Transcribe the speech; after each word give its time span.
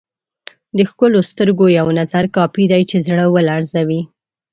د 0.77 0.79
ښکلو 0.89 1.19
سترګو 1.29 1.65
یو 1.79 1.87
نظر 1.99 2.23
کافي 2.35 2.65
دی 2.71 2.81
چې 2.89 2.97
زړه 3.07 3.25
ولړزوي. 3.35 4.01